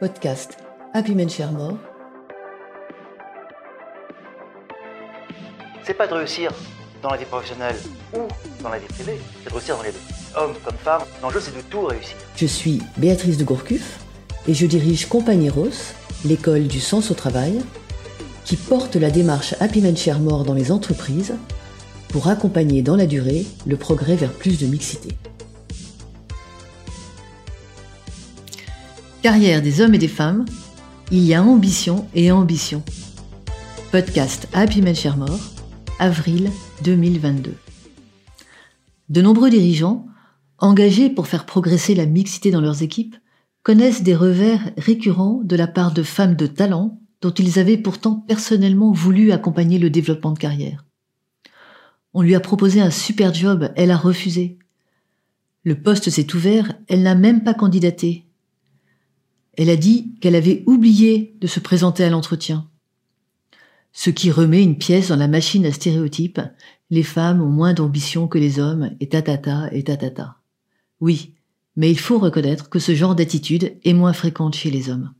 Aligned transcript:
Podcast 0.00 0.58
Happy 0.94 1.12
Men 1.12 1.28
Share 1.28 1.50
More. 1.50 1.76
C'est 5.82 5.94
pas 5.94 6.06
de 6.06 6.14
réussir 6.14 6.52
dans 7.02 7.10
la 7.10 7.16
vie 7.16 7.24
professionnelle 7.24 7.74
ou 8.14 8.20
dans 8.62 8.68
la 8.68 8.78
vie 8.78 8.86
privée, 8.86 9.18
c'est 9.42 9.50
de 9.50 9.54
réussir 9.54 9.76
dans 9.76 9.82
les 9.82 9.90
deux. 9.90 9.98
Homme 10.36 10.54
comme 10.64 10.76
femme, 10.76 11.02
l'enjeu 11.20 11.40
c'est 11.40 11.56
de 11.56 11.62
tout 11.62 11.82
réussir. 11.82 12.14
Je 12.36 12.46
suis 12.46 12.80
Béatrice 12.96 13.38
de 13.38 13.44
Gourcuff 13.44 13.98
et 14.46 14.54
je 14.54 14.66
dirige 14.66 15.06
Compagnie 15.06 15.50
Rose, 15.50 15.94
l'école 16.24 16.68
du 16.68 16.78
sens 16.78 17.10
au 17.10 17.14
travail, 17.14 17.58
qui 18.44 18.54
porte 18.54 18.94
la 18.94 19.10
démarche 19.10 19.56
Happy 19.58 19.80
Men 19.80 19.96
Share 19.96 20.20
More 20.20 20.44
dans 20.44 20.54
les 20.54 20.70
entreprises 20.70 21.34
pour 22.10 22.28
accompagner 22.28 22.82
dans 22.82 22.96
la 22.96 23.06
durée 23.06 23.46
le 23.66 23.76
progrès 23.76 24.14
vers 24.14 24.32
plus 24.32 24.60
de 24.60 24.66
mixité. 24.66 25.16
Carrière 29.20 29.62
des 29.62 29.80
hommes 29.80 29.94
et 29.94 29.98
des 29.98 30.06
femmes, 30.06 30.44
il 31.10 31.24
y 31.24 31.34
a 31.34 31.42
ambition 31.42 32.06
et 32.14 32.30
ambition. 32.30 32.84
Podcast 33.90 34.46
Happy 34.52 34.80
Men 34.80 34.94
Share 34.94 35.16
More, 35.16 35.40
avril 35.98 36.52
2022. 36.84 37.52
De 39.08 39.20
nombreux 39.20 39.50
dirigeants, 39.50 40.06
engagés 40.58 41.10
pour 41.10 41.26
faire 41.26 41.46
progresser 41.46 41.96
la 41.96 42.06
mixité 42.06 42.52
dans 42.52 42.60
leurs 42.60 42.84
équipes, 42.84 43.16
connaissent 43.64 44.04
des 44.04 44.14
revers 44.14 44.70
récurrents 44.76 45.40
de 45.42 45.56
la 45.56 45.66
part 45.66 45.92
de 45.92 46.04
femmes 46.04 46.36
de 46.36 46.46
talent 46.46 47.00
dont 47.20 47.32
ils 47.32 47.58
avaient 47.58 47.76
pourtant 47.76 48.24
personnellement 48.28 48.92
voulu 48.92 49.32
accompagner 49.32 49.80
le 49.80 49.90
développement 49.90 50.30
de 50.30 50.38
carrière. 50.38 50.84
On 52.14 52.22
lui 52.22 52.36
a 52.36 52.40
proposé 52.40 52.80
un 52.80 52.92
super 52.92 53.34
job, 53.34 53.72
elle 53.74 53.90
a 53.90 53.96
refusé. 53.96 54.58
Le 55.64 55.74
poste 55.82 56.08
s'est 56.08 56.36
ouvert, 56.36 56.72
elle 56.86 57.02
n'a 57.02 57.16
même 57.16 57.42
pas 57.42 57.54
candidaté. 57.54 58.27
Elle 59.58 59.70
a 59.70 59.76
dit 59.76 60.14
qu'elle 60.20 60.36
avait 60.36 60.62
oublié 60.66 61.36
de 61.40 61.48
se 61.48 61.58
présenter 61.58 62.04
à 62.04 62.10
l'entretien. 62.10 62.68
Ce 63.92 64.08
qui 64.08 64.30
remet 64.30 64.62
une 64.62 64.78
pièce 64.78 65.08
dans 65.08 65.16
la 65.16 65.26
machine 65.26 65.66
à 65.66 65.72
stéréotypes, 65.72 66.40
les 66.90 67.02
femmes 67.02 67.42
ont 67.42 67.48
moins 67.48 67.74
d'ambition 67.74 68.28
que 68.28 68.38
les 68.38 68.60
hommes, 68.60 68.92
et 69.00 69.08
tatata, 69.08 69.68
et 69.72 69.82
tatata. 69.82 70.36
Oui, 71.00 71.34
mais 71.74 71.90
il 71.90 71.98
faut 71.98 72.20
reconnaître 72.20 72.70
que 72.70 72.78
ce 72.78 72.94
genre 72.94 73.16
d'attitude 73.16 73.76
est 73.84 73.94
moins 73.94 74.12
fréquente 74.12 74.54
chez 74.54 74.70
les 74.70 74.90
hommes. 74.90 75.12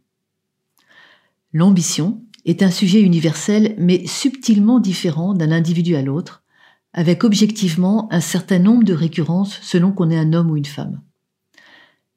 L'ambition 1.52 2.22
est 2.44 2.62
un 2.62 2.70
sujet 2.70 3.00
universel 3.00 3.74
mais 3.76 4.06
subtilement 4.06 4.78
différent 4.78 5.34
d'un 5.34 5.50
individu 5.50 5.96
à 5.96 6.02
l'autre, 6.02 6.44
avec 6.92 7.24
objectivement 7.24 8.06
un 8.12 8.20
certain 8.20 8.60
nombre 8.60 8.84
de 8.84 8.94
récurrences 8.94 9.58
selon 9.62 9.90
qu'on 9.90 10.10
est 10.10 10.18
un 10.18 10.32
homme 10.32 10.52
ou 10.52 10.56
une 10.56 10.64
femme. 10.64 11.00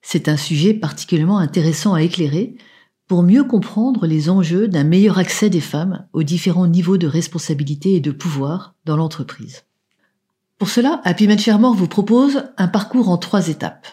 C'est 0.02 0.28
un 0.28 0.38
sujet 0.38 0.74
particulièrement 0.74 1.38
intéressant 1.38 1.94
à 1.94 2.02
éclairer 2.02 2.56
pour 3.08 3.24
mieux 3.24 3.44
comprendre 3.44 4.08
les 4.08 4.30
enjeux 4.30 4.68
d'un 4.68 4.84
meilleur 4.84 5.18
accès 5.18 5.50
des 5.50 5.62
femmes 5.62 6.08
aux 6.14 6.24
différents 6.24 6.68
niveaux 6.68 6.98
de 6.98 7.08
responsabilité 7.08 7.96
et 7.96 8.00
de 8.00 8.12
pouvoir 8.12 8.76
dans 8.86 8.96
l'entreprise. 8.96 9.66
Pour 10.58 10.70
cela, 10.70 11.02
Happy 11.04 11.28
Man 11.28 11.40
vous 11.76 11.88
propose 11.88 12.44
un 12.58 12.68
parcours 12.68 13.10
en 13.10 13.18
trois 13.18 13.50
étapes. 13.50 13.88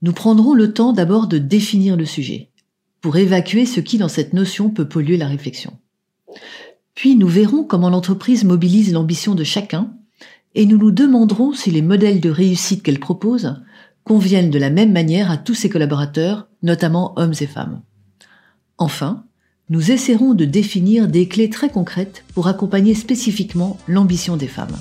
Nous 0.00 0.12
prendrons 0.12 0.54
le 0.54 0.72
temps 0.72 0.92
d'abord 0.92 1.28
de 1.28 1.38
définir 1.38 1.96
le 1.96 2.04
sujet, 2.04 2.50
pour 3.00 3.16
évacuer 3.16 3.66
ce 3.66 3.80
qui 3.80 3.98
dans 3.98 4.08
cette 4.08 4.32
notion 4.32 4.70
peut 4.70 4.88
polluer 4.88 5.16
la 5.16 5.28
réflexion. 5.28 5.78
Puis 6.94 7.14
nous 7.14 7.28
verrons 7.28 7.64
comment 7.64 7.90
l'entreprise 7.90 8.44
mobilise 8.44 8.92
l'ambition 8.92 9.34
de 9.34 9.44
chacun 9.44 9.92
et 10.54 10.66
nous 10.66 10.78
nous 10.78 10.90
demanderons 10.90 11.52
si 11.52 11.70
les 11.70 11.82
modèles 11.82 12.20
de 12.20 12.30
réussite 12.30 12.82
qu'elle 12.82 13.00
propose 13.00 13.62
conviennent 14.04 14.50
de 14.50 14.58
la 14.58 14.70
même 14.70 14.92
manière 14.92 15.30
à 15.30 15.36
tous 15.36 15.54
ses 15.54 15.68
collaborateurs, 15.68 16.48
notamment 16.62 17.12
hommes 17.16 17.34
et 17.40 17.46
femmes. 17.46 17.82
Enfin, 18.78 19.24
nous 19.68 19.90
essaierons 19.90 20.34
de 20.34 20.44
définir 20.44 21.08
des 21.08 21.28
clés 21.28 21.50
très 21.50 21.70
concrètes 21.70 22.24
pour 22.34 22.48
accompagner 22.48 22.94
spécifiquement 22.94 23.78
l'ambition 23.88 24.36
des 24.36 24.48
femmes. 24.48 24.76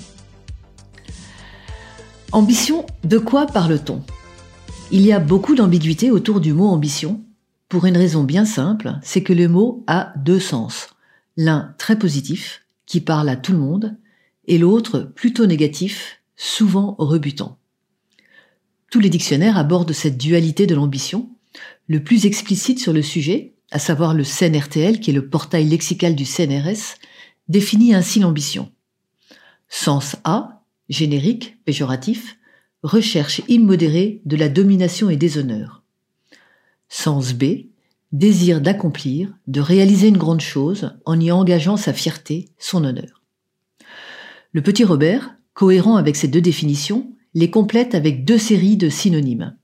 Ambition, 2.31 2.85
de 3.03 3.17
quoi 3.17 3.45
parle-t-on? 3.45 4.01
Il 4.91 5.01
y 5.01 5.13
a 5.13 5.19
beaucoup 5.19 5.55
d'ambiguïté 5.55 6.11
autour 6.11 6.41
du 6.41 6.53
mot 6.53 6.67
ambition, 6.67 7.21
pour 7.69 7.85
une 7.85 7.95
raison 7.95 8.25
bien 8.25 8.43
simple, 8.43 8.99
c'est 9.01 9.23
que 9.23 9.31
le 9.31 9.47
mot 9.47 9.85
a 9.87 10.11
deux 10.17 10.41
sens. 10.41 10.89
L'un 11.37 11.73
très 11.77 11.97
positif, 11.97 12.65
qui 12.85 12.99
parle 12.99 13.29
à 13.29 13.37
tout 13.37 13.53
le 13.53 13.59
monde, 13.59 13.95
et 14.45 14.57
l'autre 14.57 14.99
plutôt 14.99 15.45
négatif, 15.45 16.21
souvent 16.35 16.95
rebutant. 16.97 17.57
Tous 18.91 18.99
les 18.99 19.09
dictionnaires 19.09 19.57
abordent 19.57 19.93
cette 19.93 20.17
dualité 20.17 20.67
de 20.67 20.75
l'ambition. 20.75 21.29
Le 21.87 22.03
plus 22.03 22.25
explicite 22.25 22.77
sur 22.77 22.91
le 22.91 23.01
sujet, 23.01 23.53
à 23.71 23.79
savoir 23.79 24.13
le 24.13 24.25
CNRTL, 24.25 24.99
qui 24.99 25.11
est 25.11 25.13
le 25.13 25.29
portail 25.29 25.63
lexical 25.63 26.13
du 26.13 26.25
CNRS, 26.25 26.97
définit 27.47 27.93
ainsi 27.93 28.19
l'ambition. 28.19 28.69
Sens 29.69 30.17
A, 30.25 30.65
générique, 30.89 31.57
péjoratif, 31.63 32.37
recherche 32.83 33.41
immodérée 33.47 34.21
de 34.25 34.35
la 34.35 34.49
domination 34.49 35.09
et 35.09 35.15
des 35.15 35.37
honneurs. 35.37 35.83
Sens 36.89 37.31
B, 37.31 37.67
désir 38.11 38.59
d'accomplir, 38.59 39.31
de 39.47 39.61
réaliser 39.61 40.09
une 40.09 40.17
grande 40.17 40.41
chose 40.41 40.91
en 41.05 41.17
y 41.17 41.31
engageant 41.31 41.77
sa 41.77 41.93
fierté, 41.93 42.49
son 42.59 42.83
honneur. 42.83 43.21
Le 44.51 44.61
petit 44.61 44.83
Robert, 44.83 45.33
cohérent 45.53 45.95
avec 45.95 46.17
ces 46.17 46.27
deux 46.27 46.41
définitions, 46.41 47.10
les 47.33 47.49
complète 47.49 47.95
avec 47.95 48.25
deux 48.25 48.37
séries 48.37 48.77
de 48.77 48.89
synonymes. 48.89 49.55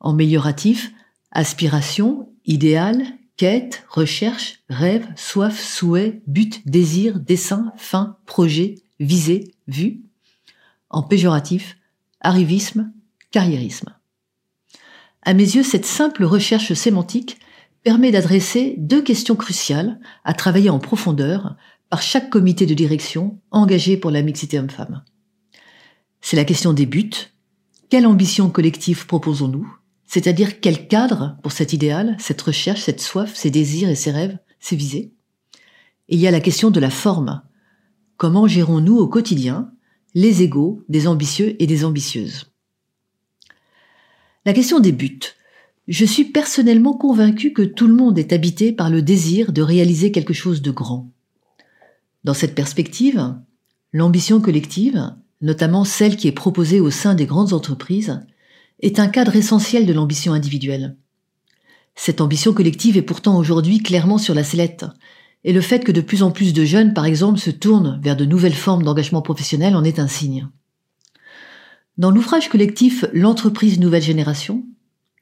En 0.00 0.12
mélioratif, 0.12 0.92
aspiration, 1.30 2.28
idéal, 2.44 3.04
quête, 3.36 3.84
recherche, 3.88 4.62
rêve, 4.68 5.06
soif, 5.16 5.58
souhait, 5.58 6.22
but, 6.26 6.66
désir, 6.68 7.18
dessin, 7.18 7.72
fin, 7.76 8.16
projet, 8.26 8.76
visée, 9.00 9.54
vue. 9.66 10.02
En 10.90 11.02
péjoratif, 11.02 11.78
arrivisme, 12.20 12.92
carriérisme. 13.30 13.94
À 15.22 15.34
mes 15.34 15.44
yeux, 15.44 15.62
cette 15.62 15.86
simple 15.86 16.24
recherche 16.24 16.74
sémantique 16.74 17.38
permet 17.82 18.10
d'adresser 18.10 18.74
deux 18.78 19.02
questions 19.02 19.36
cruciales 19.36 19.98
à 20.24 20.34
travailler 20.34 20.70
en 20.70 20.78
profondeur 20.78 21.56
par 21.90 22.02
chaque 22.02 22.30
comité 22.30 22.66
de 22.66 22.74
direction 22.74 23.40
engagé 23.50 23.96
pour 23.96 24.10
la 24.10 24.22
mixité 24.22 24.58
homme-femme. 24.58 25.02
C'est 26.22 26.36
la 26.36 26.44
question 26.44 26.72
des 26.72 26.86
buts. 26.86 27.10
Quelle 27.90 28.06
ambition 28.06 28.48
collective 28.48 29.06
proposons-nous? 29.06 29.76
C'est-à-dire 30.06 30.60
quel 30.60 30.86
cadre 30.88 31.36
pour 31.42 31.52
cet 31.52 31.72
idéal, 31.72 32.16
cette 32.18 32.40
recherche, 32.40 32.82
cette 32.82 33.00
soif, 33.00 33.34
ces 33.34 33.50
désirs 33.50 33.90
et 33.90 33.96
ces 33.96 34.12
rêves, 34.12 34.38
ces 34.60 34.76
visées? 34.76 35.12
Et 36.08 36.14
il 36.14 36.20
y 36.20 36.26
a 36.26 36.30
la 36.30 36.40
question 36.40 36.70
de 36.70 36.80
la 36.80 36.90
forme. 36.90 37.42
Comment 38.16 38.46
gérons-nous 38.46 38.96
au 38.96 39.08
quotidien 39.08 39.72
les 40.14 40.42
égaux 40.42 40.84
des 40.88 41.08
ambitieux 41.08 41.60
et 41.60 41.66
des 41.66 41.84
ambitieuses? 41.84 42.52
La 44.44 44.52
question 44.52 44.78
des 44.78 44.92
buts. 44.92 45.20
Je 45.88 46.04
suis 46.04 46.24
personnellement 46.24 46.96
convaincu 46.96 47.52
que 47.52 47.62
tout 47.62 47.88
le 47.88 47.94
monde 47.94 48.18
est 48.18 48.32
habité 48.32 48.72
par 48.72 48.90
le 48.90 49.02
désir 49.02 49.52
de 49.52 49.62
réaliser 49.62 50.12
quelque 50.12 50.34
chose 50.34 50.62
de 50.62 50.70
grand. 50.70 51.10
Dans 52.22 52.34
cette 52.34 52.54
perspective, 52.54 53.34
l'ambition 53.92 54.40
collective, 54.40 55.14
notamment 55.42 55.84
celle 55.84 56.16
qui 56.16 56.28
est 56.28 56.32
proposée 56.32 56.80
au 56.80 56.90
sein 56.90 57.14
des 57.14 57.26
grandes 57.26 57.52
entreprises, 57.52 58.20
est 58.80 58.98
un 58.98 59.08
cadre 59.08 59.36
essentiel 59.36 59.86
de 59.86 59.92
l'ambition 59.92 60.32
individuelle. 60.32 60.96
Cette 61.94 62.20
ambition 62.20 62.52
collective 62.52 62.96
est 62.96 63.02
pourtant 63.02 63.36
aujourd'hui 63.36 63.82
clairement 63.82 64.18
sur 64.18 64.34
la 64.34 64.44
sellette, 64.44 64.86
et 65.44 65.52
le 65.52 65.60
fait 65.60 65.84
que 65.84 65.92
de 65.92 66.00
plus 66.00 66.22
en 66.22 66.30
plus 66.30 66.52
de 66.52 66.64
jeunes, 66.64 66.94
par 66.94 67.04
exemple, 67.04 67.38
se 67.38 67.50
tournent 67.50 68.00
vers 68.02 68.16
de 68.16 68.24
nouvelles 68.24 68.54
formes 68.54 68.84
d'engagement 68.84 69.22
professionnel 69.22 69.76
en 69.76 69.84
est 69.84 69.98
un 69.98 70.06
signe. 70.06 70.48
Dans 71.98 72.10
l'ouvrage 72.10 72.48
collectif 72.48 73.04
L'entreprise 73.12 73.78
nouvelle 73.78 74.02
génération, 74.02 74.64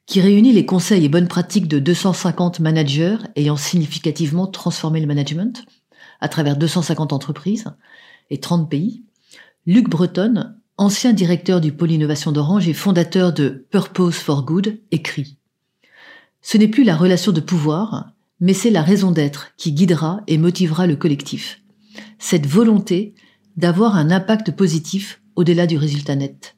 qui 0.05 0.21
réunit 0.21 0.53
les 0.53 0.65
conseils 0.65 1.05
et 1.05 1.09
bonnes 1.09 1.27
pratiques 1.27 1.67
de 1.67 1.79
250 1.79 2.59
managers 2.59 3.17
ayant 3.35 3.57
significativement 3.57 4.47
transformé 4.47 4.99
le 4.99 5.07
management 5.07 5.65
à 6.19 6.29
travers 6.29 6.57
250 6.57 7.13
entreprises 7.13 7.65
et 8.29 8.39
30 8.39 8.69
pays, 8.69 9.03
Luc 9.67 9.89
Breton, 9.89 10.55
ancien 10.77 11.13
directeur 11.13 11.61
du 11.61 11.71
pôle 11.71 11.91
innovation 11.91 12.31
d'Orange 12.31 12.67
et 12.67 12.73
fondateur 12.73 13.31
de 13.31 13.67
Purpose 13.69 14.15
for 14.15 14.43
Good, 14.43 14.79
écrit 14.89 15.37
Ce 16.41 16.57
n'est 16.57 16.67
plus 16.67 16.83
la 16.83 16.95
relation 16.95 17.31
de 17.31 17.41
pouvoir, 17.41 18.11
mais 18.39 18.55
c'est 18.55 18.71
la 18.71 18.81
raison 18.81 19.11
d'être 19.11 19.51
qui 19.57 19.71
guidera 19.71 20.21
et 20.25 20.39
motivera 20.39 20.87
le 20.87 20.95
collectif. 20.95 21.61
Cette 22.17 22.47
volonté 22.47 23.13
d'avoir 23.55 23.97
un 23.97 24.09
impact 24.09 24.49
positif 24.49 25.21
au-delà 25.35 25.67
du 25.67 25.77
résultat 25.77 26.15
net. 26.15 26.55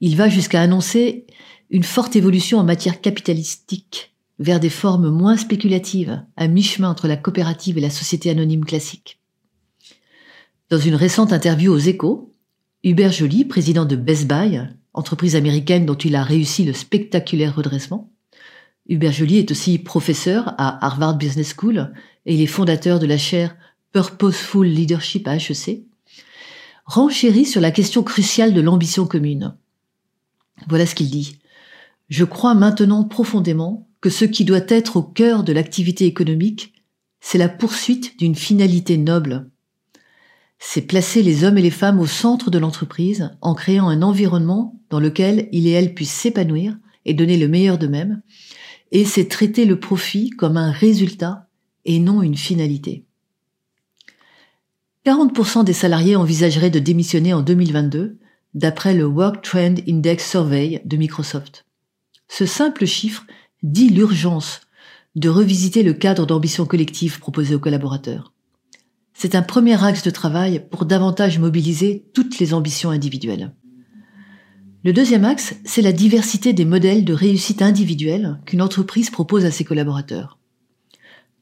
Il 0.00 0.16
va 0.16 0.30
jusqu'à 0.30 0.62
annoncer 0.62 1.26
une 1.68 1.84
forte 1.84 2.16
évolution 2.16 2.58
en 2.58 2.64
matière 2.64 3.02
capitalistique 3.02 4.16
vers 4.38 4.58
des 4.58 4.70
formes 4.70 5.10
moins 5.10 5.36
spéculatives, 5.36 6.24
à 6.38 6.48
mi-chemin 6.48 6.88
entre 6.88 7.08
la 7.08 7.18
coopérative 7.18 7.76
et 7.76 7.82
la 7.82 7.90
société 7.90 8.30
anonyme 8.30 8.64
classique. 8.64 9.19
Dans 10.70 10.78
une 10.78 10.94
récente 10.94 11.32
interview 11.32 11.72
aux 11.72 11.78
échos, 11.78 12.32
Hubert 12.84 13.10
Joly, 13.10 13.44
président 13.44 13.84
de 13.84 13.96
Best 13.96 14.28
Buy, 14.28 14.60
entreprise 14.92 15.34
américaine 15.34 15.84
dont 15.84 15.96
il 15.96 16.14
a 16.14 16.22
réussi 16.22 16.64
le 16.64 16.72
spectaculaire 16.72 17.56
redressement, 17.56 18.12
Hubert 18.88 19.10
Joly 19.10 19.38
est 19.38 19.50
aussi 19.50 19.80
professeur 19.80 20.54
à 20.58 20.86
Harvard 20.86 21.16
Business 21.16 21.56
School 21.58 21.92
et 22.24 22.36
il 22.36 22.40
est 22.40 22.46
fondateur 22.46 23.00
de 23.00 23.06
la 23.06 23.18
chaire 23.18 23.56
Purposeful 23.92 24.64
Leadership 24.64 25.26
à 25.26 25.34
HEC, 25.34 25.82
renchérit 26.84 27.46
sur 27.46 27.60
la 27.60 27.72
question 27.72 28.04
cruciale 28.04 28.54
de 28.54 28.60
l'ambition 28.60 29.06
commune. 29.06 29.56
Voilà 30.68 30.86
ce 30.86 30.94
qu'il 30.94 31.10
dit. 31.10 31.40
Je 32.10 32.24
crois 32.24 32.54
maintenant 32.54 33.02
profondément 33.02 33.88
que 34.00 34.10
ce 34.10 34.24
qui 34.24 34.44
doit 34.44 34.60
être 34.68 34.98
au 34.98 35.02
cœur 35.02 35.42
de 35.42 35.52
l'activité 35.52 36.06
économique, 36.06 36.74
c'est 37.20 37.38
la 37.38 37.48
poursuite 37.48 38.16
d'une 38.20 38.36
finalité 38.36 38.98
noble. 38.98 39.50
C'est 40.62 40.82
placer 40.82 41.22
les 41.22 41.42
hommes 41.42 41.58
et 41.58 41.62
les 41.62 41.70
femmes 41.70 41.98
au 41.98 42.06
centre 42.06 42.50
de 42.50 42.58
l'entreprise 42.58 43.30
en 43.40 43.54
créant 43.54 43.88
un 43.88 44.02
environnement 44.02 44.78
dans 44.90 45.00
lequel 45.00 45.48
ils 45.52 45.66
et 45.66 45.70
elles 45.70 45.94
puissent 45.94 46.12
s'épanouir 46.12 46.76
et 47.06 47.14
donner 47.14 47.38
le 47.38 47.48
meilleur 47.48 47.78
d'eux-mêmes, 47.78 48.22
et 48.92 49.04
c'est 49.04 49.26
traiter 49.26 49.64
le 49.64 49.80
profit 49.80 50.30
comme 50.30 50.58
un 50.58 50.70
résultat 50.70 51.48
et 51.86 51.98
non 51.98 52.22
une 52.22 52.36
finalité. 52.36 53.06
40% 55.06 55.64
des 55.64 55.72
salariés 55.72 56.14
envisageraient 56.14 56.70
de 56.70 56.78
démissionner 56.78 57.32
en 57.32 57.40
2022, 57.40 58.18
d'après 58.52 58.94
le 58.94 59.06
Work 59.06 59.42
Trend 59.42 59.76
Index 59.88 60.28
Survey 60.28 60.82
de 60.84 60.96
Microsoft. 60.98 61.64
Ce 62.28 62.44
simple 62.44 62.84
chiffre 62.84 63.24
dit 63.62 63.88
l'urgence 63.88 64.60
de 65.16 65.30
revisiter 65.30 65.82
le 65.82 65.94
cadre 65.94 66.26
d'ambition 66.26 66.66
collective 66.66 67.18
proposé 67.18 67.54
aux 67.54 67.60
collaborateurs. 67.60 68.32
C'est 69.22 69.34
un 69.34 69.42
premier 69.42 69.84
axe 69.84 70.02
de 70.02 70.08
travail 70.08 70.64
pour 70.70 70.86
davantage 70.86 71.38
mobiliser 71.38 72.06
toutes 72.14 72.38
les 72.38 72.54
ambitions 72.54 72.88
individuelles. 72.88 73.52
Le 74.82 74.94
deuxième 74.94 75.26
axe, 75.26 75.56
c'est 75.66 75.82
la 75.82 75.92
diversité 75.92 76.54
des 76.54 76.64
modèles 76.64 77.04
de 77.04 77.12
réussite 77.12 77.60
individuelle 77.60 78.40
qu'une 78.46 78.62
entreprise 78.62 79.10
propose 79.10 79.44
à 79.44 79.50
ses 79.50 79.62
collaborateurs. 79.62 80.38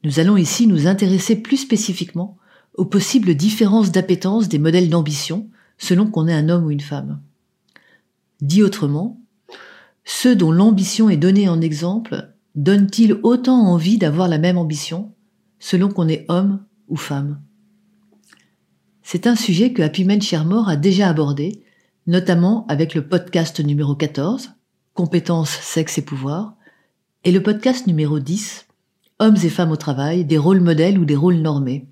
Nous 0.03 0.19
allons 0.19 0.35
ici 0.35 0.67
nous 0.67 0.87
intéresser 0.87 1.37
plus 1.37 1.55
spécifiquement 1.55 2.35
aux 2.73 2.83
possibles 2.83 3.33
différences 3.33 3.93
d'appétence 3.93 4.49
des 4.49 4.59
modèles 4.59 4.89
d'ambition 4.89 5.49
selon 5.77 6.11
qu'on 6.11 6.27
est 6.27 6.33
un 6.33 6.49
homme 6.49 6.65
ou 6.65 6.71
une 6.71 6.81
femme. 6.81 7.21
Dit 8.41 8.61
autrement, 8.61 9.21
ceux 10.03 10.35
dont 10.35 10.51
l'ambition 10.51 11.09
est 11.09 11.15
donnée 11.15 11.47
en 11.47 11.61
exemple 11.61 12.27
donnent-ils 12.55 13.17
autant 13.23 13.67
envie 13.67 13.97
d'avoir 13.97 14.27
la 14.27 14.37
même 14.37 14.57
ambition 14.57 15.15
selon 15.59 15.87
qu'on 15.87 16.09
est 16.09 16.25
homme 16.27 16.65
ou 16.89 16.97
femme? 16.97 17.39
C'est 19.11 19.25
un 19.25 19.35
sujet 19.35 19.73
que 19.73 19.81
Happy 19.81 20.05
Men 20.05 20.21
Shermore 20.21 20.69
a 20.69 20.75
déjà 20.75 21.09
abordé 21.09 21.63
notamment 22.05 22.67
avec 22.67 22.93
le 22.93 23.07
podcast 23.07 23.59
numéro 23.59 23.95
14, 23.95 24.51
Compétences, 24.93 25.49
sexe 25.49 25.97
et 25.97 26.03
pouvoir, 26.03 26.53
et 27.23 27.31
le 27.31 27.41
podcast 27.41 27.87
numéro 27.87 28.19
10, 28.19 28.67
Hommes 29.17 29.37
et 29.43 29.49
femmes 29.49 29.71
au 29.71 29.77
travail, 29.77 30.25
des 30.25 30.37
rôles 30.37 30.59
modèles 30.59 30.99
ou 30.99 31.05
des 31.05 31.15
rôles 31.15 31.37
normés. 31.37 31.87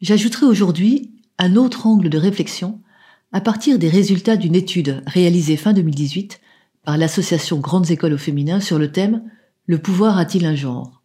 J'ajouterai 0.00 0.44
aujourd'hui 0.44 1.12
un 1.38 1.54
autre 1.54 1.86
angle 1.86 2.08
de 2.08 2.18
réflexion 2.18 2.80
à 3.30 3.40
partir 3.40 3.78
des 3.78 3.88
résultats 3.88 4.36
d'une 4.36 4.56
étude 4.56 5.04
réalisée 5.06 5.56
fin 5.56 5.72
2018 5.72 6.40
par 6.84 6.98
l'association 6.98 7.60
Grandes 7.60 7.92
Écoles 7.92 8.14
au 8.14 8.18
féminin 8.18 8.58
sur 8.58 8.80
le 8.80 8.90
thème 8.90 9.22
Le 9.66 9.78
pouvoir 9.78 10.18
a-t-il 10.18 10.44
un 10.46 10.56
genre? 10.56 10.97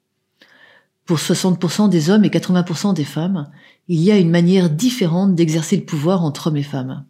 Pour 1.05 1.17
60% 1.17 1.89
des 1.89 2.09
hommes 2.09 2.23
et 2.23 2.29
80% 2.29 2.93
des 2.93 3.03
femmes, 3.03 3.49
il 3.87 4.01
y 4.01 4.11
a 4.11 4.17
une 4.17 4.29
manière 4.29 4.69
différente 4.69 5.35
d'exercer 5.35 5.75
le 5.75 5.83
pouvoir 5.83 6.23
entre 6.23 6.47
hommes 6.47 6.57
et 6.57 6.63
femmes. 6.63 7.05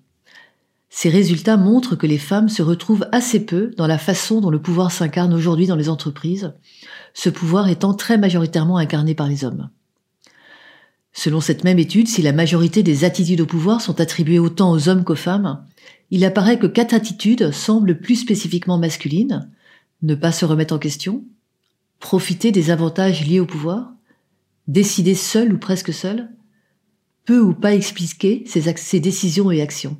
Ces 0.89 1.09
résultats 1.09 1.57
montrent 1.57 1.95
que 1.95 2.07
les 2.07 2.17
femmes 2.17 2.49
se 2.49 2.61
retrouvent 2.61 3.07
assez 3.11 3.45
peu 3.45 3.71
dans 3.77 3.87
la 3.87 3.97
façon 3.97 4.41
dont 4.41 4.49
le 4.49 4.61
pouvoir 4.61 4.91
s'incarne 4.91 5.33
aujourd'hui 5.33 5.67
dans 5.67 5.75
les 5.75 5.89
entreprises, 5.89 6.53
ce 7.13 7.29
pouvoir 7.29 7.69
étant 7.69 7.93
très 7.93 8.17
majoritairement 8.17 8.77
incarné 8.77 9.15
par 9.15 9.27
les 9.27 9.43
hommes. 9.43 9.69
Selon 11.11 11.41
cette 11.41 11.63
même 11.63 11.79
étude, 11.79 12.07
si 12.07 12.23
la 12.23 12.31
majorité 12.31 12.81
des 12.81 13.03
attitudes 13.03 13.41
au 13.41 13.45
pouvoir 13.45 13.81
sont 13.81 14.01
attribuées 14.01 14.39
autant 14.39 14.71
aux 14.71 14.89
hommes 14.89 15.03
qu'aux 15.03 15.15
femmes, 15.15 15.63
il 16.09 16.25
apparaît 16.25 16.59
que 16.59 16.67
quatre 16.67 16.93
attitudes 16.93 17.51
semblent 17.51 17.99
plus 17.99 18.15
spécifiquement 18.15 18.79
masculines, 18.79 19.49
ne 20.01 20.15
pas 20.15 20.31
se 20.31 20.45
remettre 20.45 20.73
en 20.73 20.79
question, 20.79 21.23
profiter 22.03 22.51
des 22.51 22.69
avantages 22.69 23.25
liés 23.25 23.39
au 23.39 23.45
pouvoir, 23.45 23.93
décider 24.67 25.15
seul 25.15 25.53
ou 25.53 25.57
presque 25.57 25.93
seul, 25.93 26.29
peu 27.23 27.39
ou 27.39 27.53
pas 27.53 27.73
expliquer 27.73 28.43
ses, 28.45 28.99
décisions 28.99 29.51
et 29.51 29.61
actions. 29.61 29.97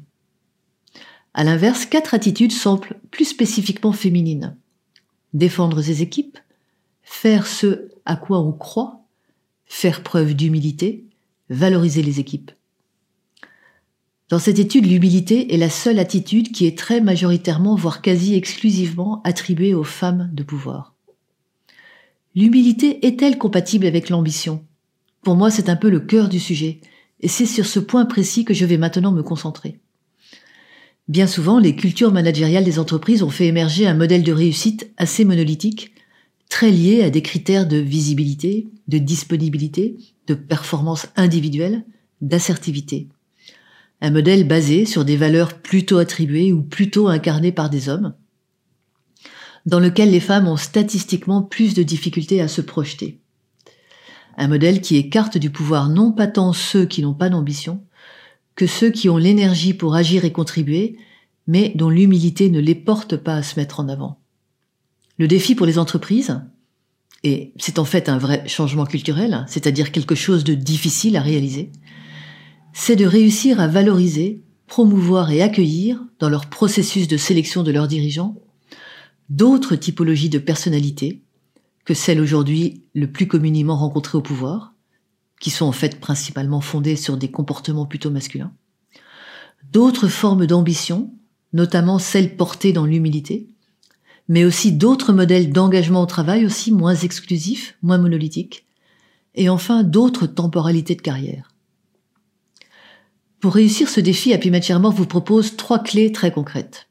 À 1.34 1.46
l'inverse, 1.46 1.86
quatre 1.86 2.14
attitudes 2.14 2.52
semblent 2.52 3.00
plus 3.10 3.24
spécifiquement 3.24 3.94
féminines. 3.94 4.58
Défendre 5.34 5.82
ses 5.82 6.02
équipes, 6.02 6.38
faire 7.04 7.48
ce 7.48 7.88
à 8.04 8.18
quoi 8.18 8.42
on 8.42 8.52
croit, 8.52 9.06
faire 9.66 10.04
preuve 10.04 10.34
d'humilité, 10.34 11.06
valoriser 11.50 12.02
les 12.02 12.20
équipes. 12.20 12.52
Dans 14.28 14.40
cette 14.40 14.60
étude, 14.60 14.88
l'humilité 14.88 15.54
est 15.54 15.58
la 15.58 15.70
seule 15.70 16.00
attitude 16.00 16.52
qui 16.52 16.66
est 16.66 16.78
très 16.78 17.00
majoritairement, 17.00 17.76
voire 17.76 18.02
quasi 18.02 18.36
exclusivement, 18.36 19.22
attribuée 19.24 19.74
aux 19.74 19.86
femmes 19.86 20.30
de 20.34 20.44
pouvoir. 20.44 20.93
L'humilité 22.36 23.06
est-elle 23.06 23.38
compatible 23.38 23.86
avec 23.86 24.10
l'ambition? 24.10 24.66
Pour 25.22 25.36
moi, 25.36 25.52
c'est 25.52 25.70
un 25.70 25.76
peu 25.76 25.90
le 25.90 26.00
cœur 26.00 26.30
du 26.30 26.40
sujet, 26.40 26.82
et 27.20 27.28
c'est 27.28 27.46
sur 27.46 27.66
ce 27.66 27.80
point 27.80 28.06
précis 28.06 28.44
que 28.44 28.56
je 28.56 28.66
vais 28.66 28.78
maintenant 28.78 29.12
me 29.12 29.22
concentrer. 29.22 29.80
Bien 31.08 31.28
souvent, 31.28 31.60
les 31.60 31.76
cultures 31.76 32.12
managériales 32.12 32.64
des 32.64 32.80
entreprises 32.80 33.22
ont 33.22 33.30
fait 33.30 33.46
émerger 33.46 33.86
un 33.86 33.94
modèle 33.94 34.24
de 34.24 34.32
réussite 34.32 34.92
assez 34.98 35.26
monolithique, 35.26 35.94
très 36.50 36.72
lié 36.72 37.04
à 37.04 37.12
des 37.12 37.22
critères 37.22 37.68
de 37.68 37.78
visibilité, 37.78 38.68
de 38.88 38.98
disponibilité, 38.98 39.98
de 40.26 40.34
performance 40.34 41.08
individuelle, 41.16 41.84
d'assertivité. 42.22 43.10
Un 44.02 44.10
modèle 44.10 44.48
basé 44.48 44.86
sur 44.86 45.06
des 45.06 45.18
valeurs 45.18 45.62
plutôt 45.62 45.98
attribuées 45.98 46.52
ou 46.52 46.64
plutôt 46.64 47.10
incarnées 47.10 47.52
par 47.52 47.70
des 47.70 47.90
hommes, 47.90 48.16
dans 49.66 49.80
lequel 49.80 50.12
les 50.12 50.20
femmes 50.20 50.48
ont 50.48 50.58
statistiquement 50.58 51.42
plus 51.42 51.74
de 51.74 51.84
difficultés 51.84 52.42
à 52.42 52.48
se 52.48 52.62
projeter. 52.62 53.20
Un 54.38 54.48
modèle 54.48 54.82
qui 54.82 54.98
écarte 54.98 55.38
du 55.38 55.50
pouvoir 55.50 55.90
non 55.90 56.12
pas 56.12 56.28
tant 56.28 56.54
ceux 56.54 56.86
qui 56.86 57.02
n'ont 57.02 57.14
pas 57.14 57.30
d'ambition, 57.30 57.84
que 58.56 58.68
ceux 58.68 58.90
qui 58.90 59.10
ont 59.10 59.18
l'énergie 59.18 59.74
pour 59.74 59.96
agir 59.96 60.26
et 60.26 60.32
contribuer, 60.32 60.98
mais 61.48 61.72
dont 61.76 61.90
l'humilité 61.90 62.50
ne 62.50 62.60
les 62.60 62.76
porte 62.76 63.18
pas 63.18 63.36
à 63.36 63.44
se 63.44 63.60
mettre 63.60 63.80
en 63.80 63.90
avant. 63.90 64.20
Le 65.18 65.28
défi 65.28 65.56
pour 65.56 65.66
les 65.66 65.80
entreprises, 65.80 66.42
et 67.24 67.54
c'est 67.58 67.80
en 67.80 67.86
fait 67.86 68.10
un 68.10 68.18
vrai 68.18 68.48
changement 68.48 68.86
culturel, 68.86 69.46
c'est-à-dire 69.48 69.92
quelque 69.92 70.16
chose 70.16 70.44
de 70.44 70.54
difficile 70.54 71.16
à 71.16 71.22
réaliser, 71.22 71.72
c'est 72.74 72.96
de 72.96 73.06
réussir 73.06 73.60
à 73.60 73.68
valoriser, 73.68 74.42
promouvoir 74.68 75.32
et 75.32 75.42
accueillir, 75.42 76.04
dans 76.20 76.30
leur 76.30 76.48
processus 76.48 77.08
de 77.08 77.18
sélection 77.18 77.64
de 77.64 77.72
leurs 77.72 77.88
dirigeants, 77.88 78.36
d'autres 79.36 79.76
typologies 79.76 80.30
de 80.30 80.38
personnalités 80.38 81.24
que 81.86 81.96
celles 81.96 82.22
aujourd'hui 82.22 82.84
le 82.94 83.12
plus 83.12 83.28
communément 83.28 83.76
rencontrées 83.76 84.18
au 84.18 84.22
pouvoir, 84.22 84.74
qui 85.40 85.50
sont 85.50 85.66
en 85.66 85.72
fait 85.72 86.00
principalement 86.00 86.62
fondées 86.62 86.96
sur 86.96 87.18
des 87.18 87.32
comportements 87.32 87.88
plutôt 87.88 88.12
masculins. 88.12 88.54
D'autres 89.72 90.08
formes 90.08 90.46
d'ambition, 90.46 91.12
notamment 91.52 91.98
celles 91.98 92.38
portées 92.38 92.74
dans 92.74 92.86
l'humilité, 92.86 93.48
mais 94.30 94.46
aussi 94.46 94.72
d'autres 94.72 95.14
modèles 95.14 95.52
d'engagement 95.52 96.04
au 96.04 96.06
travail 96.06 96.46
aussi 96.46 96.72
moins 96.72 96.96
exclusifs, 96.96 97.76
moins 97.82 97.98
monolithiques, 97.98 98.68
et 99.34 99.50
enfin 99.50 99.84
d'autres 99.84 100.28
temporalités 100.28 100.96
de 100.96 101.02
carrière. 101.02 101.50
Pour 103.40 103.56
réussir 103.56 103.90
ce 103.90 104.00
défi, 104.00 104.32
Happy 104.32 104.52
vous 104.52 105.06
propose 105.08 105.58
trois 105.58 105.80
clés 105.80 106.12
très 106.12 106.32
concrètes. 106.32 106.88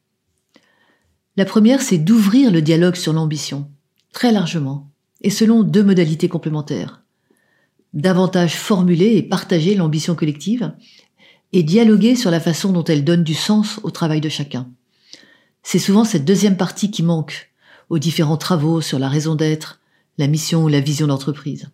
La 1.37 1.45
première, 1.45 1.83
c'est 1.83 1.99
d'ouvrir 1.99 2.51
le 2.51 2.62
dialogue 2.62 2.97
sur 2.97 3.12
l'ambition, 3.12 3.71
très 4.12 4.33
largement, 4.33 4.91
et 5.23 5.31
selon 5.31 5.62
deux 5.62 5.85
modalités 5.85 6.29
complémentaires 6.29 7.03
davantage 7.95 8.57
formuler 8.57 9.17
et 9.17 9.23
partager 9.23 9.75
l'ambition 9.75 10.15
collective 10.15 10.73
et 11.53 11.62
dialoguer 11.62 12.17
sur 12.17 12.31
la 12.31 12.41
façon 12.41 12.73
dont 12.73 12.85
elle 12.85 13.05
donne 13.05 13.25
du 13.25 13.35
sens 13.35 13.81
au 13.83 13.91
travail 13.91 14.21
de 14.21 14.29
chacun. 14.29 14.69
C'est 15.62 15.79
souvent 15.79 16.05
cette 16.05 16.25
deuxième 16.25 16.57
partie 16.57 16.91
qui 16.91 17.03
manque 17.03 17.51
aux 17.91 17.99
différents 17.99 18.39
travaux 18.39 18.81
sur 18.81 18.99
la 18.99 19.09
raison 19.09 19.35
d'être, 19.35 19.81
la 20.19 20.27
mission 20.27 20.65
ou 20.65 20.69
la 20.69 20.81
vision 20.81 21.07
d'entreprise. 21.07 21.69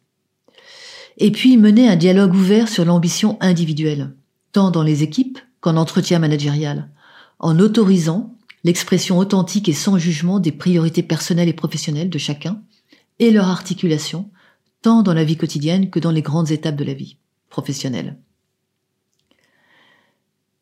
Et 1.18 1.30
puis 1.30 1.56
mener 1.56 1.88
un 1.88 1.96
dialogue 1.96 2.34
ouvert 2.34 2.68
sur 2.68 2.84
l'ambition 2.84 3.38
individuelle, 3.40 4.14
tant 4.52 4.70
dans 4.70 4.82
les 4.82 5.02
équipes 5.02 5.38
qu'en 5.60 5.76
entretien 5.76 6.18
managérial, 6.18 6.90
en 7.38 7.58
autorisant 7.60 8.34
l'expression 8.64 9.18
authentique 9.18 9.68
et 9.68 9.72
sans 9.72 9.98
jugement 9.98 10.40
des 10.40 10.52
priorités 10.52 11.02
personnelles 11.02 11.48
et 11.48 11.54
professionnelles 11.54 12.10
de 12.10 12.18
chacun 12.18 12.62
et 13.18 13.30
leur 13.30 13.48
articulation 13.48 14.30
tant 14.82 15.02
dans 15.02 15.14
la 15.14 15.24
vie 15.24 15.36
quotidienne 15.36 15.90
que 15.90 15.98
dans 15.98 16.10
les 16.10 16.22
grandes 16.22 16.50
étapes 16.50 16.76
de 16.76 16.84
la 16.84 16.94
vie 16.94 17.18
professionnelle. 17.48 18.18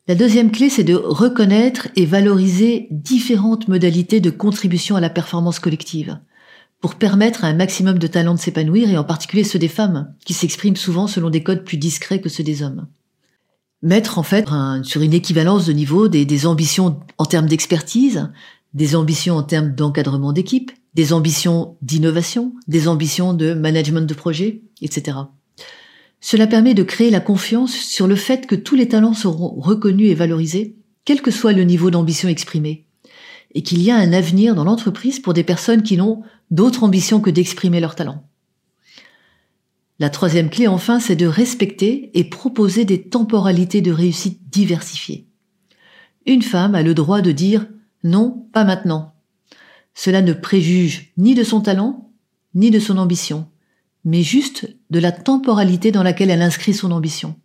La 0.07 0.15
deuxième 0.15 0.51
clé, 0.51 0.69
c'est 0.69 0.85
de 0.85 0.95
reconnaître 0.95 1.89
et 1.97 2.05
valoriser 2.05 2.87
différentes 2.91 3.67
modalités 3.67 4.21
de 4.21 4.29
contribution 4.29 4.95
à 4.95 5.01
la 5.01 5.09
performance 5.09 5.59
collective, 5.59 6.17
pour 6.79 6.95
permettre 6.95 7.43
à 7.43 7.47
un 7.47 7.53
maximum 7.53 7.99
de 7.99 8.07
talents 8.07 8.35
de 8.35 8.39
s'épanouir, 8.39 8.89
et 8.89 8.97
en 8.97 9.03
particulier 9.03 9.43
ceux 9.43 9.59
des 9.59 9.67
femmes, 9.67 10.13
qui 10.23 10.33
s'expriment 10.33 10.77
souvent 10.77 11.07
selon 11.07 11.29
des 11.29 11.43
codes 11.43 11.65
plus 11.65 11.77
discrets 11.77 12.21
que 12.21 12.29
ceux 12.29 12.43
des 12.43 12.63
hommes. 12.63 12.87
Mettre 13.83 14.17
en 14.17 14.23
fait 14.23 14.47
sur 14.83 15.01
une 15.01 15.13
équivalence 15.13 15.67
de 15.67 15.73
niveau 15.73 16.07
des, 16.07 16.47
ambitions 16.47 16.99
en 17.19 17.25
termes 17.25 17.45
d'expertise, 17.47 18.31
des 18.73 18.95
ambitions 18.95 19.35
en 19.35 19.43
termes 19.43 19.75
d'encadrement 19.75 20.33
d'équipe, 20.33 20.71
des 20.95 21.13
ambitions 21.13 21.77
d'innovation, 21.83 22.53
des 22.67 22.87
ambitions 22.87 23.33
de 23.33 23.53
management 23.53 24.07
de 24.07 24.13
projet, 24.15 24.63
etc. 24.81 25.17
Cela 26.19 26.47
permet 26.47 26.73
de 26.73 26.81
créer 26.81 27.11
la 27.11 27.19
confiance 27.19 27.73
sur 27.73 28.07
le 28.07 28.15
fait 28.15 28.47
que 28.47 28.55
tous 28.55 28.75
les 28.75 28.87
talents 28.87 29.13
seront 29.13 29.53
reconnus 29.59 30.09
et 30.09 30.15
valorisés, 30.15 30.75
quel 31.05 31.21
que 31.21 31.31
soit 31.31 31.53
le 31.53 31.63
niveau 31.63 31.91
d'ambition 31.91 32.29
exprimé, 32.29 32.87
et 33.53 33.61
qu'il 33.61 33.81
y 33.83 33.91
a 33.91 33.95
un 33.95 34.11
avenir 34.11 34.55
dans 34.55 34.63
l'entreprise 34.63 35.19
pour 35.19 35.33
des 35.33 35.43
personnes 35.43 35.83
qui 35.83 35.97
n'ont 35.97 36.23
d'autre 36.49 36.83
ambition 36.83 37.21
que 37.21 37.29
d'exprimer 37.29 37.79
leurs 37.79 37.95
talents. 37.95 38.26
La 39.99 40.09
troisième 40.09 40.49
clé, 40.49 40.67
enfin, 40.67 40.99
c'est 40.99 41.15
de 41.15 41.25
respecter 41.25 42.11
et 42.13 42.23
proposer 42.23 42.85
des 42.85 43.09
temporalités 43.09 43.81
de 43.81 43.91
réussite 43.91 44.47
diversifiées. 44.49 45.27
Une 46.25 46.43
femme 46.43 46.75
a 46.75 46.83
le 46.83 46.93
droit 46.93 47.21
de 47.21 47.31
dire 47.31 47.67
non, 48.03 48.47
pas 48.53 48.63
maintenant. 48.63 49.15
Cela 49.95 50.21
ne 50.21 50.33
préjuge 50.33 51.13
ni 51.17 51.33
de 51.33 51.43
son 51.43 51.61
talent, 51.61 52.11
ni 52.53 52.69
de 52.69 52.79
son 52.79 52.97
ambition, 52.97 53.47
mais 54.05 54.21
juste 54.21 54.77
de 54.91 54.99
la 54.99 55.11
temporalité 55.11 55.91
dans 55.91 56.03
laquelle 56.03 56.29
elle 56.29 56.43
inscrit 56.43 56.73
son 56.73 56.91
ambition. 56.91 57.35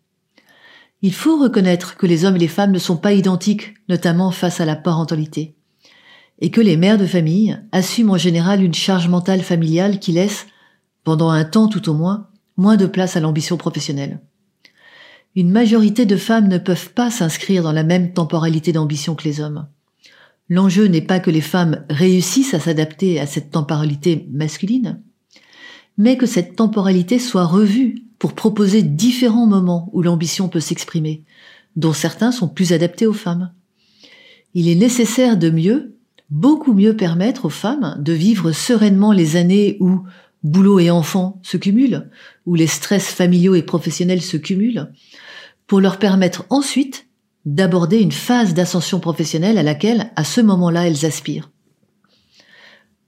Il 1.01 1.15
faut 1.15 1.41
reconnaître 1.41 1.97
que 1.97 2.07
les 2.07 2.25
hommes 2.25 2.37
et 2.37 2.41
les 2.41 2.49
femmes 2.49 2.71
ne 2.71 2.79
sont 2.79 2.97
pas 2.97 3.15
identiques, 3.15 3.75
notamment 3.89 4.31
face 4.31 4.61
à 4.61 4.67
la 4.67 4.77
parentalité, 4.77 5.57
et 6.39 6.51
que 6.51 6.61
les 6.61 6.77
mères 6.77 6.99
de 6.99 7.07
famille 7.07 7.59
assument 7.73 8.13
en 8.13 8.19
général 8.19 8.63
une 8.63 8.75
charge 8.75 9.09
mentale 9.09 9.43
familiale 9.43 9.99
qui 9.99 10.13
laisse, 10.13 10.47
pendant 11.03 11.31
un 11.31 11.45
temps 11.45 11.69
tout 11.69 11.89
au 11.89 11.95
moins, 11.95 12.29
moins 12.63 12.77
de 12.77 12.87
place 12.87 13.17
à 13.17 13.21
l'ambition 13.21 13.59
professionnelle. 13.59 14.21
Une 15.35 15.51
majorité 15.51 16.07
de 16.07 16.17
femmes 16.17 16.49
ne 16.49 16.59
peuvent 16.59 16.93
pas 16.93 17.11
s'inscrire 17.11 17.63
dans 17.63 17.73
la 17.73 17.83
même 17.83 18.13
temporalité 18.13 18.73
d'ambition 18.73 19.15
que 19.15 19.25
les 19.25 19.41
hommes. 19.41 19.67
L'enjeu 20.49 20.87
n'est 20.87 21.03
pas 21.03 21.21
que 21.21 21.31
les 21.31 21.41
femmes 21.41 21.85
réussissent 21.91 22.55
à 22.55 22.61
s'adapter 22.61 23.19
à 23.19 23.27
cette 23.27 23.51
temporalité 23.51 24.29
masculine, 24.31 25.03
mais 25.99 26.17
que 26.17 26.27
cette 26.27 26.57
temporalité 26.57 27.19
soit 27.19 27.47
revue 27.47 28.05
pour 28.19 28.35
proposer 28.35 28.83
différents 28.83 29.47
moments 29.47 29.91
où 29.93 30.03
l'ambition 30.03 30.49
peut 30.49 30.61
s'exprimer, 30.61 31.25
dont 31.75 31.93
certains 31.93 32.33
sont 32.33 32.49
plus 32.49 32.73
adaptés 32.73 33.07
aux 33.07 33.13
femmes. 33.13 33.53
Il 34.55 34.69
est 34.69 34.77
nécessaire 34.77 35.37
de 35.37 35.51
mieux, 35.51 35.97
beaucoup 36.31 36.75
mieux 36.75 36.97
permettre 36.97 37.47
aux 37.47 37.51
femmes 37.51 37.97
de 37.99 38.13
vivre 38.13 38.53
sereinement 38.53 39.13
les 39.13 39.37
années 39.37 39.79
où 39.81 40.03
boulot 40.43 40.81
et 40.81 40.91
enfants 40.91 41.41
se 41.43 41.57
cumulent, 41.57 42.11
où 42.47 42.55
les 42.55 42.67
stress 42.67 43.07
familiaux 43.07 43.55
et 43.55 43.63
professionnels 43.63 44.23
se 44.23 44.37
cumulent, 44.37 44.93
pour 45.67 45.81
leur 45.81 45.99
permettre 45.99 46.45
ensuite 46.51 47.07
d'aborder 47.45 47.99
une 47.99 48.13
phase 48.13 48.55
d'ascension 48.55 49.01
professionnelle 49.01 49.59
à 49.59 49.63
laquelle, 49.63 50.11
à 50.17 50.25
ce 50.25 50.41
moment-là, 50.41 50.87
elles 50.87 51.07
aspirent. 51.07 51.51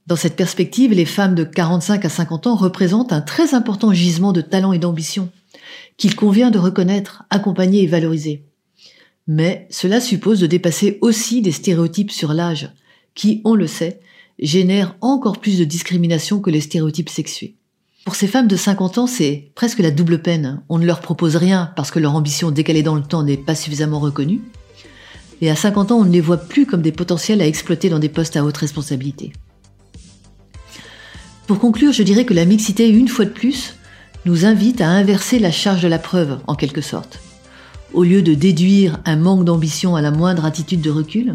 Dans 0.07 0.15
cette 0.15 0.35
perspective, 0.35 0.93
les 0.93 1.05
femmes 1.05 1.35
de 1.35 1.43
45 1.43 2.05
à 2.05 2.09
50 2.09 2.47
ans 2.47 2.55
représentent 2.55 3.13
un 3.13 3.21
très 3.21 3.55
important 3.55 3.91
gisement 3.91 4.33
de 4.33 4.41
talent 4.41 4.71
et 4.71 4.79
d'ambition, 4.79 5.29
qu'il 5.97 6.15
convient 6.15 6.51
de 6.51 6.59
reconnaître, 6.59 7.23
accompagner 7.29 7.83
et 7.83 7.87
valoriser. 7.87 8.45
Mais 9.27 9.67
cela 9.71 9.99
suppose 9.99 10.39
de 10.39 10.47
dépasser 10.47 10.99
aussi 11.01 11.41
des 11.41 11.51
stéréotypes 11.51 12.11
sur 12.11 12.33
l'âge, 12.33 12.69
qui, 13.15 13.41
on 13.45 13.55
le 13.55 13.65
sait, 13.65 13.99
génèrent 14.39 14.95
encore 15.01 15.39
plus 15.39 15.57
de 15.57 15.63
discrimination 15.63 16.39
que 16.39 16.49
les 16.49 16.61
stéréotypes 16.61 17.09
sexués. 17.09 17.55
Pour 18.05 18.15
ces 18.15 18.27
femmes 18.27 18.47
de 18.47 18.55
50 18.55 18.99
ans, 18.99 19.07
c'est 19.07 19.51
presque 19.55 19.79
la 19.79 19.89
double 19.89 20.21
peine. 20.21 20.61
On 20.69 20.77
ne 20.77 20.85
leur 20.85 20.99
propose 20.99 21.35
rien 21.35 21.71
parce 21.75 21.89
que 21.89 21.99
leur 21.99 22.13
ambition 22.15 22.51
décalée 22.51 22.83
dans 22.83 22.95
le 22.95 23.01
temps 23.01 23.23
n'est 23.23 23.35
pas 23.35 23.55
suffisamment 23.55 23.99
reconnue. 23.99 24.41
Et 25.41 25.49
à 25.49 25.55
50 25.55 25.91
ans, 25.91 25.99
on 25.99 26.05
ne 26.05 26.11
les 26.11 26.21
voit 26.21 26.37
plus 26.37 26.65
comme 26.65 26.83
des 26.83 26.91
potentiels 26.91 27.41
à 27.41 27.47
exploiter 27.47 27.89
dans 27.89 27.99
des 27.99 28.09
postes 28.09 28.37
à 28.37 28.45
haute 28.45 28.57
responsabilité. 28.57 29.33
Pour 31.47 31.59
conclure, 31.59 31.91
je 31.93 32.03
dirais 32.03 32.25
que 32.25 32.33
la 32.33 32.45
mixité, 32.45 32.89
une 32.89 33.07
fois 33.07 33.25
de 33.25 33.31
plus, 33.31 33.75
nous 34.25 34.45
invite 34.45 34.81
à 34.81 34.89
inverser 34.89 35.39
la 35.39 35.51
charge 35.51 35.81
de 35.81 35.87
la 35.87 35.99
preuve, 35.99 36.39
en 36.47 36.55
quelque 36.55 36.81
sorte. 36.81 37.19
Au 37.93 38.03
lieu 38.03 38.21
de 38.21 38.33
déduire 38.33 38.99
un 39.05 39.15
manque 39.15 39.45
d'ambition 39.45 39.95
à 39.95 40.01
la 40.01 40.11
moindre 40.11 40.45
attitude 40.45 40.81
de 40.81 40.89
recul, 40.89 41.33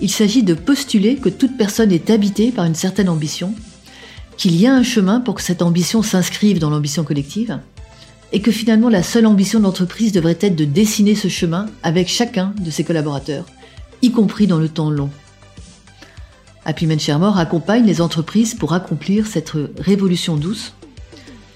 il 0.00 0.10
s'agit 0.10 0.42
de 0.42 0.54
postuler 0.54 1.16
que 1.16 1.28
toute 1.28 1.56
personne 1.56 1.92
est 1.92 2.10
habitée 2.10 2.52
par 2.52 2.64
une 2.64 2.74
certaine 2.74 3.08
ambition, 3.08 3.54
qu'il 4.36 4.54
y 4.56 4.66
a 4.66 4.74
un 4.74 4.82
chemin 4.82 5.20
pour 5.20 5.34
que 5.34 5.42
cette 5.42 5.62
ambition 5.62 6.02
s'inscrive 6.02 6.58
dans 6.58 6.70
l'ambition 6.70 7.04
collective, 7.04 7.58
et 8.32 8.40
que 8.40 8.52
finalement 8.52 8.88
la 8.88 9.02
seule 9.02 9.26
ambition 9.26 9.58
de 9.58 9.64
l'entreprise 9.64 10.12
devrait 10.12 10.38
être 10.40 10.56
de 10.56 10.64
dessiner 10.64 11.14
ce 11.14 11.28
chemin 11.28 11.66
avec 11.82 12.08
chacun 12.08 12.54
de 12.60 12.70
ses 12.70 12.84
collaborateurs, 12.84 13.46
y 14.02 14.10
compris 14.10 14.46
dans 14.46 14.58
le 14.58 14.68
temps 14.68 14.90
long. 14.90 15.10
Happy 16.64 16.86
Men 16.86 16.98
accompagne 17.36 17.86
les 17.86 18.02
entreprises 18.02 18.54
pour 18.54 18.74
accomplir 18.74 19.26
cette 19.26 19.52
révolution 19.78 20.36
douce. 20.36 20.74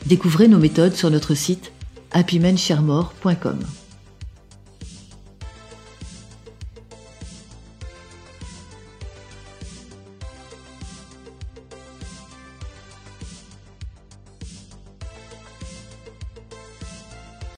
Découvrez 0.07 0.49
nos 0.49 0.59
méthodes 0.59 0.95
sur 0.95 1.11
notre 1.11 1.35
site 1.35 1.71
happymensharemore.com. 2.13 3.59